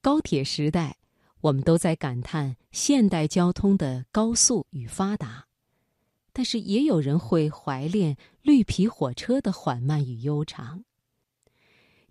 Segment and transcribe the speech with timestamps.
[0.00, 0.96] 高铁时代，
[1.40, 5.46] 我们都在感叹现代交通的高速与发达，
[6.32, 10.84] 但是也有人会怀恋绿皮火车的缓慢与悠长。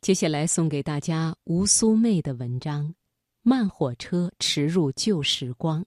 [0.02, 2.90] 接下来送给大家吴苏妹的文章
[3.42, 5.82] 《慢火车驰入旧时光》，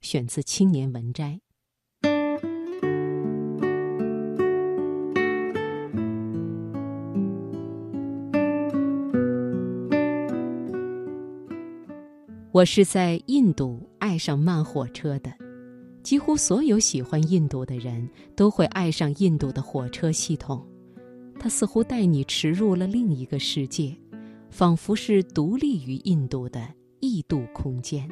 [0.00, 1.32] 选自《青年文摘》。
[12.52, 15.32] 我是在印度爱上慢火车的，
[16.02, 18.06] 几乎所有喜欢印度的人
[18.36, 20.62] 都会爱上印度的火车系统。
[21.40, 23.96] 它似乎带你驰入了另一个世界，
[24.50, 26.68] 仿佛是独立于印度的
[27.00, 28.06] 异度空间。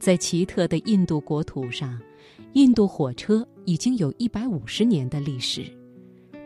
[0.00, 2.00] 在奇特的印度国土上，
[2.54, 5.62] 印度火车已经有一百五十年的历史，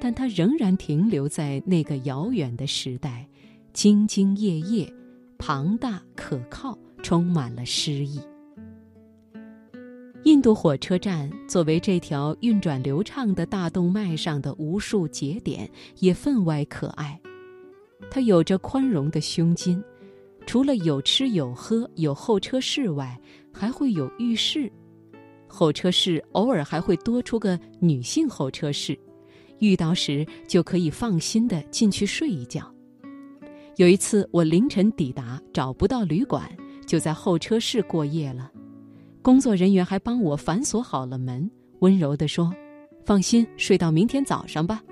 [0.00, 3.28] 但它仍然停留在那个遥远的时代，
[3.72, 4.92] 兢兢业业，
[5.38, 6.76] 庞大可靠。
[7.02, 8.20] 充满了诗意。
[10.24, 15.68] 印度火车站作为这条运转流畅的大动脉上的无数节点，
[15.98, 17.20] 也分外可爱。
[18.08, 19.82] 它有着宽容的胸襟，
[20.46, 23.20] 除了有吃有喝、有候车室外，
[23.52, 24.70] 还会有浴室。
[25.48, 28.96] 候车室偶尔还会多出个女性候车室，
[29.58, 32.72] 遇到时就可以放心的进去睡一觉。
[33.76, 36.48] 有一次我凌晨抵达，找不到旅馆。
[36.86, 38.50] 就在候车室过夜了，
[39.22, 42.52] 工作人员还帮我反锁好了门，温柔地说
[43.04, 44.82] ：“放心，睡到明天早上吧。”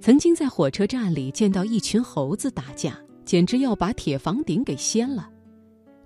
[0.00, 5.30] 曾经在火车站里见到一群猴子打架，简直要把铁房顶给掀了；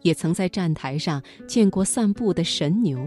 [0.02, 2.98] 也曾在站台上见过散步的神牛。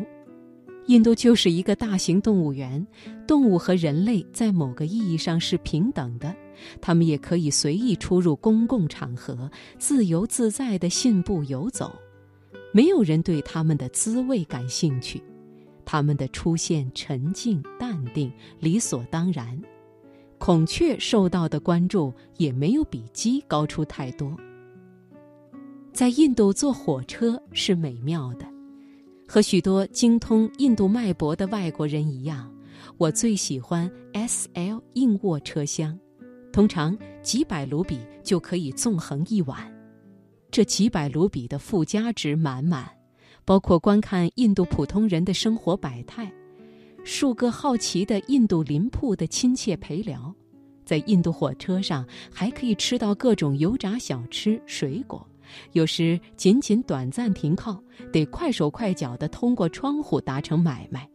[0.88, 2.84] 印度就是一个大型动物园，
[3.28, 6.36] 动物和人类在某个意义上是平等的。
[6.82, 11.92] 他们也可以随意出入公共场合，自由自在地信步游走，
[12.74, 15.22] 没有人对他们的滋味感兴趣。
[15.86, 19.60] 他们的出现沉静淡定，理所当然。
[20.38, 24.38] 孔雀受到的关注也没有比鸡高出太多。
[25.92, 28.46] 在印度坐火车是美妙的，
[29.28, 32.50] 和许多精通印度脉搏的外国人一样，
[32.98, 36.00] 我最喜欢 S L 硬卧车厢。
[36.52, 39.72] 通常几百卢比就可以纵横一晚，
[40.52, 42.90] 这几百卢比的附加值满满，
[43.46, 46.32] 包括观看印度普通人的生活百态，
[47.04, 50.34] 数个好奇的印度邻铺的亲切陪聊，
[50.84, 55.26] 在印度火车上还可以吃到各种油炸小吃、水果，
[55.74, 57.82] 有时仅仅短暂停靠，
[58.12, 61.08] 得快手快脚地通过窗户达成买卖。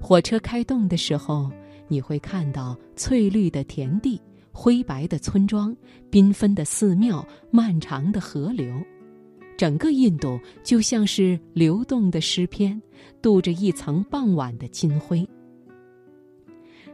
[0.00, 1.50] 火车开动的时候。
[1.92, 4.18] 你会看到翠绿的田地、
[4.50, 5.76] 灰白的村庄、
[6.10, 8.74] 缤纷的寺庙、漫长的河流，
[9.58, 12.80] 整个印度就像是流动的诗篇，
[13.20, 15.28] 镀着一层傍晚的金辉。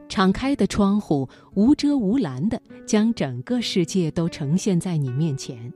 [0.08, 5.72] 敞开的窗户，无遮无拦的将整个世界都呈现在你面前，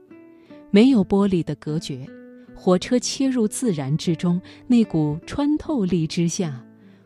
[0.69, 2.05] 没有玻璃的隔绝，
[2.53, 6.61] 火车切入自然之中，那股穿透力之下。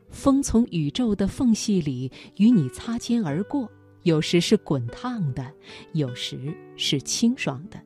[0.10, 3.70] 风从宇宙的缝隙里与你擦肩而过，
[4.04, 5.52] 有时是滚烫的，
[5.94, 7.80] 有时是清爽的。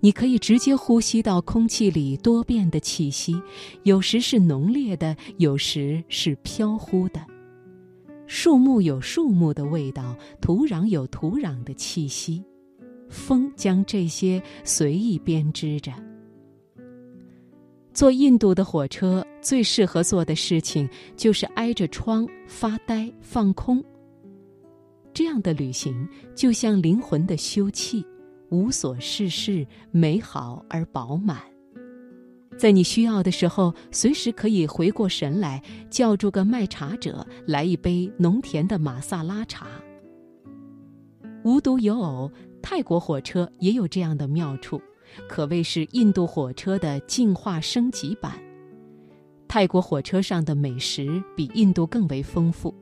[0.00, 3.40] 你可以直接呼吸到空气里多变的气息，
[3.82, 7.20] 有时是浓烈的，有时是飘忽的。
[8.26, 12.42] 树木有树木的味道，土壤有土壤的气息，
[13.08, 15.92] 风将这些随意编织着。
[17.92, 23.82] 坐印度的火车最适合做的事情就是挨着窗发呆放空。
[25.12, 28.04] 这样的旅行就像灵魂的休憩，
[28.48, 31.38] 无所事事，美好而饱满。
[32.56, 39.66] 在你需要的时候，随时可以回过神来，叫住个卖茶者来一杯浓甜的马萨拉茶。
[41.42, 42.30] 无独有偶，
[42.62, 44.80] 泰国火车也有这样的妙处。
[45.28, 48.32] 可谓是印度火车的进化升级版。
[49.48, 52.74] 泰国火车上的美食比印度更为丰富。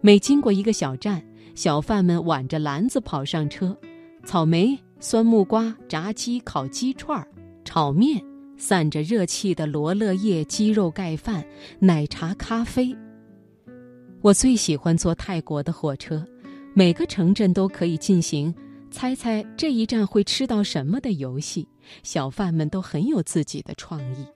[0.00, 1.22] 每经过一个小站，
[1.54, 3.76] 小贩们挽着篮子跑上车，
[4.24, 7.26] 草莓、酸木瓜、炸鸡、烤鸡串、
[7.64, 8.24] 炒面、
[8.56, 11.44] 散着热气的罗勒叶鸡肉盖饭、
[11.78, 12.96] 奶茶、咖啡。
[14.22, 16.24] 我最喜欢坐泰国的火车，
[16.74, 18.54] 每个城镇都可以进行。
[18.92, 21.66] 猜猜这一站会吃到什么的游戏，
[22.04, 24.26] 小贩们都很有自己的创意。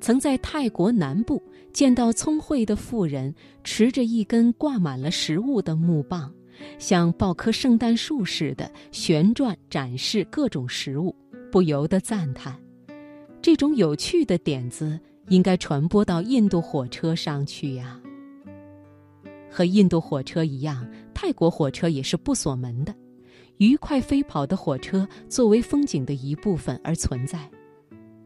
[0.00, 1.42] 曾在泰国南部
[1.72, 3.34] 见到聪慧的妇人
[3.64, 6.32] 持着一根挂满了食物的木棒，
[6.78, 11.14] 像抱棵圣诞树似的旋转展示各种食物，
[11.50, 12.56] 不由得赞叹：
[13.42, 14.98] 这种有趣的点子
[15.28, 18.00] 应该传播到印度火车上去呀。
[19.50, 22.94] 和印度火车一样，泰国火车也是不锁门的，
[23.58, 27.50] 愉快飞跑的火车作为风景的一部分而存在。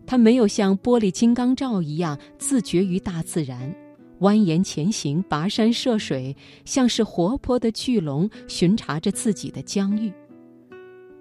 [0.07, 3.75] 它没有像玻璃金刚罩一样自绝于大自然。
[4.21, 10.13] 蜿蜒前行，跋山涉水，像是活泼的巨龙巡查着自己的疆域。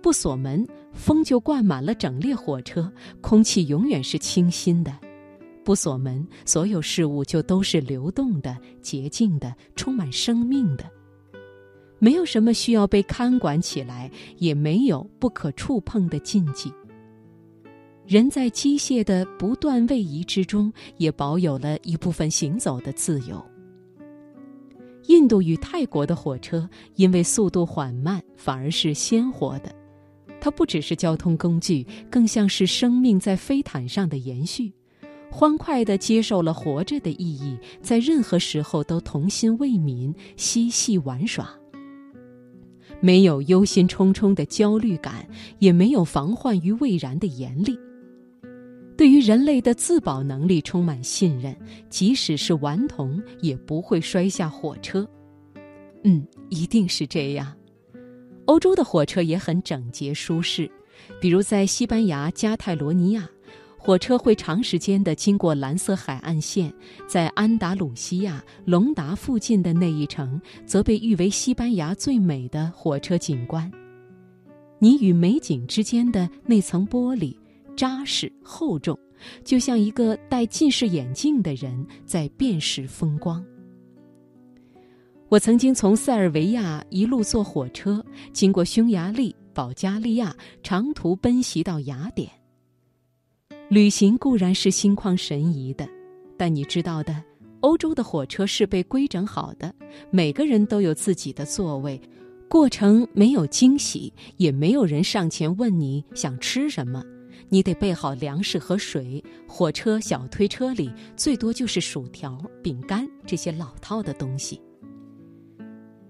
[0.02, 2.92] 不锁门，风就灌满了整列火车，
[3.22, 4.94] 空气永远是清新的。
[5.64, 10.84] 不锁门，所有事物就都是流动的、洁净的、充满生命的。
[12.00, 16.74] 没有什么需要被看管起来，也没有不可触碰的禁忌。
[18.08, 23.46] 人在机械的不断位移之中，也保有了一部分行走的自由。
[25.08, 29.76] 印度与泰国的火车因为速度缓慢，反而是鲜活的。
[30.42, 34.72] 它不只是交通工具，更像是生命在飞毯上的延续，
[35.30, 41.59] 欢快地接受了活着的意义，在任何时候都童心未泯，嬉戏玩耍。
[43.02, 45.28] 没有忧心忡忡的焦虑感，
[45.60, 47.78] 也没有防患于未然的严厉。
[48.98, 51.56] 对于人类的自保能力充满信任，
[51.90, 55.08] 即使是顽童也不会摔下火车。
[56.04, 57.56] 嗯，一定是这样。
[58.46, 60.70] 欧洲的火车也很整洁舒适，
[61.22, 63.30] 比如在西班牙加泰罗尼亚，
[63.82, 66.72] 火车会长时间的经过蓝色海岸线，
[67.08, 73.72] 在安达鲁西亚隆达附近的那一城，则被誉为西班牙最美的火车景观。
[74.78, 77.36] 你与美景之间的那层玻璃。
[77.78, 79.00] 扎实厚重，
[79.42, 83.42] 就像一个戴近视眼镜的人在辨识风光。
[85.30, 92.30] 我曾经从塞尔维亚一路坐火车，经过匈牙利、保加利亚，长途奔袭到雅典。
[93.70, 95.88] 旅行固然是心旷神怡的，
[96.36, 97.24] 但你知道的，
[97.60, 99.72] 欧洲的火车是被规整好的，
[100.10, 102.02] 每个人都有自己的座位，
[102.50, 107.04] 过程没有惊喜，也没有人上前问你想吃什么。
[107.48, 114.60] 你得备好粮食和水，火车小推车里最多就是薯条、饼干这些老套的东西。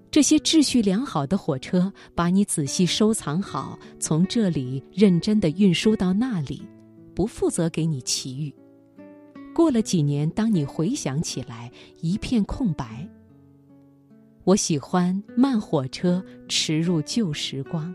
[0.10, 6.66] 这些秩序良好的火车把你仔细收藏好，从这里认真的运输到那里，
[7.20, 8.56] 不负责给你奇遇。
[9.54, 11.70] 过了几年，当你回想起来，
[12.00, 13.10] 一片空白。
[14.46, 17.94] 我喜欢慢火车驰入旧时光。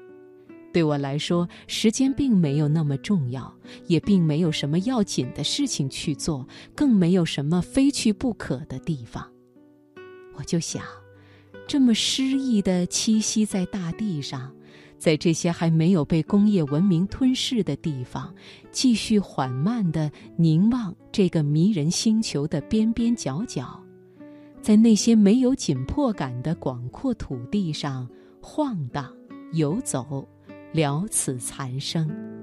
[0.75, 3.51] 对我来说，时间并没有那么重要，
[3.87, 9.33] 也并没有什么要紧的事情去做，更没有什么非去不可的地方。
[10.35, 10.85] 我就想，
[11.67, 14.55] 这么诗意的栖息在大地上，
[14.99, 18.35] 在这些还没有被工业文明吞噬的地方，
[18.71, 23.81] 继续缓慢地凝望这个迷人星球的边边角角，
[24.61, 28.09] 在那些没有紧迫感的广阔土地上
[28.41, 29.13] 晃荡
[29.53, 30.27] 游走。
[30.75, 32.34] 了此残生。